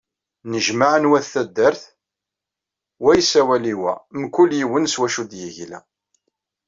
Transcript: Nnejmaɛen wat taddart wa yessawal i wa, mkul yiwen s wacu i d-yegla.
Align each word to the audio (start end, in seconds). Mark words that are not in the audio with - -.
Nnejmaɛen 0.45 1.09
wat 1.11 1.27
taddart 1.33 1.81
wa 3.03 3.11
yessawal 3.17 3.65
i 3.73 3.75
wa, 3.81 3.93
mkul 4.19 4.49
yiwen 4.59 4.85
s 4.87 4.95
wacu 4.99 5.21
i 5.25 5.29
d-yegla. 5.31 5.79